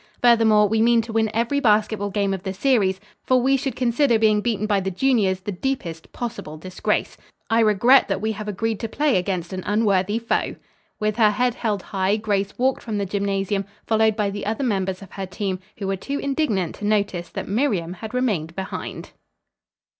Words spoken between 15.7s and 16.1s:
who were